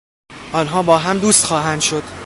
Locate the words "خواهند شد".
1.45-2.03